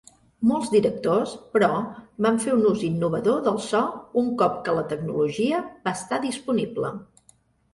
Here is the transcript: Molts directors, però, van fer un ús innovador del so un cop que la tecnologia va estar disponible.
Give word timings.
Molts 0.51 0.69
directors, 0.75 1.33
però, 1.57 1.67
van 2.27 2.39
fer 2.45 2.55
un 2.55 2.65
ús 2.69 2.85
innovador 2.87 3.45
del 3.49 3.59
so 3.67 3.83
un 4.23 4.33
cop 4.43 4.57
que 4.69 4.75
la 4.79 4.87
tecnologia 4.95 5.61
va 5.87 5.95
estar 6.01 6.21
disponible. 6.25 6.91